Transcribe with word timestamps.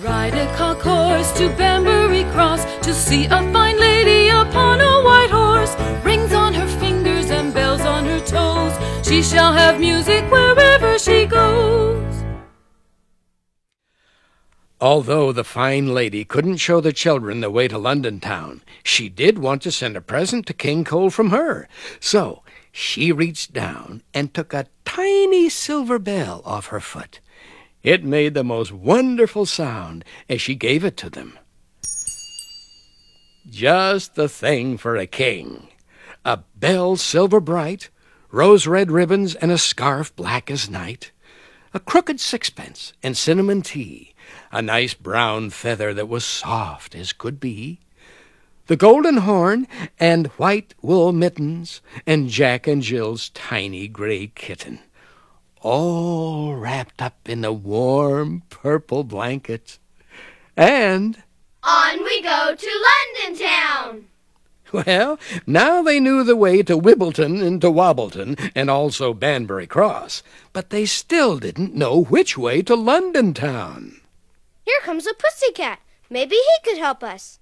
Ride 0.00 0.34
a 0.34 0.46
cock 0.54 0.78
horse 0.78 1.32
to 1.38 1.48
Banbury 1.56 2.22
Cross 2.30 2.64
to 2.86 2.94
see 2.94 3.24
a 3.24 3.42
fine 3.52 3.80
lady 3.80 4.28
upon 4.28 4.80
a 4.80 5.02
white 5.02 5.30
horse. 5.30 5.74
Rings 6.04 6.32
on 6.32 6.54
her 6.54 6.68
fingers 6.78 7.32
and 7.32 7.52
bells 7.52 7.80
on 7.80 8.04
her 8.04 8.20
toes. 8.20 8.72
She 9.04 9.24
shall 9.24 9.52
have 9.52 9.80
music 9.80 10.22
wherever 10.30 11.00
she 11.00 11.26
goes. 11.26 12.22
Although 14.80 15.32
the 15.32 15.42
fine 15.42 15.92
lady 15.92 16.24
couldn't 16.24 16.58
show 16.58 16.80
the 16.80 16.92
children 16.92 17.40
the 17.40 17.50
way 17.50 17.66
to 17.66 17.76
London 17.76 18.20
town, 18.20 18.62
she 18.84 19.08
did 19.08 19.40
want 19.40 19.62
to 19.62 19.72
send 19.72 19.96
a 19.96 20.00
present 20.00 20.46
to 20.46 20.54
King 20.54 20.84
Cole 20.84 21.10
from 21.10 21.30
her. 21.30 21.68
So 21.98 22.44
she 22.70 23.10
reached 23.10 23.52
down 23.52 24.04
and 24.14 24.32
took 24.32 24.54
a 24.54 24.66
tiny 24.84 25.48
silver 25.48 25.98
bell 25.98 26.40
off 26.44 26.66
her 26.66 26.78
foot. 26.78 27.18
It 27.82 28.04
made 28.04 28.34
the 28.34 28.44
most 28.44 28.72
wonderful 28.72 29.46
sound 29.46 30.04
as 30.28 30.40
she 30.40 30.54
gave 30.54 30.84
it 30.84 30.96
to 30.98 31.10
them. 31.10 31.38
Just 33.48 34.14
the 34.14 34.28
thing 34.28 34.76
for 34.76 34.96
a 34.96 35.06
king. 35.06 35.68
A 36.24 36.40
bell 36.56 36.96
silver 36.96 37.40
bright, 37.40 37.88
rose 38.30 38.66
red 38.66 38.90
ribbons, 38.90 39.34
and 39.36 39.50
a 39.50 39.58
scarf 39.58 40.14
black 40.16 40.50
as 40.50 40.68
night. 40.68 41.12
A 41.72 41.80
crooked 41.80 42.18
sixpence 42.20 42.92
and 43.02 43.16
cinnamon 43.16 43.62
tea, 43.62 44.14
a 44.50 44.60
nice 44.60 44.94
brown 44.94 45.50
feather 45.50 45.94
that 45.94 46.08
was 46.08 46.24
soft 46.24 46.94
as 46.94 47.12
could 47.12 47.38
be, 47.38 47.78
the 48.66 48.76
golden 48.76 49.18
horn 49.18 49.66
and 49.98 50.26
white 50.36 50.74
wool 50.82 51.12
mittens, 51.12 51.80
and 52.06 52.28
Jack 52.28 52.66
and 52.66 52.82
Jill's 52.82 53.30
tiny 53.30 53.88
gray 53.88 54.26
kitten 54.34 54.80
all 55.60 56.47
wrapped 56.98 57.14
up 57.14 57.28
in 57.28 57.42
the 57.42 57.52
warm 57.52 58.42
purple 58.50 59.04
blankets. 59.04 59.78
And 60.56 61.22
On 61.62 62.02
we 62.04 62.22
go 62.22 62.54
to 62.56 62.86
London 62.88 63.46
town. 63.46 64.04
well, 64.72 65.18
now 65.46 65.82
they 65.82 66.00
knew 66.00 66.24
the 66.24 66.36
way 66.36 66.62
to 66.62 66.76
Wibbleton 66.76 67.42
and 67.42 67.60
to 67.60 67.70
Wobbleton 67.70 68.36
and 68.54 68.68
also 68.68 69.14
Banbury 69.14 69.66
Cross, 69.66 70.22
but 70.52 70.70
they 70.70 70.86
still 70.86 71.38
didn't 71.38 71.74
know 71.74 72.04
which 72.04 72.36
way 72.36 72.62
to 72.62 72.74
London 72.74 73.32
town. 73.32 74.00
Here 74.64 74.80
comes 74.82 75.06
a 75.06 75.14
pussy 75.14 75.52
cat. 75.52 75.80
Maybe 76.10 76.36
he 76.36 76.70
could 76.70 76.78
help 76.78 77.02
us. 77.02 77.38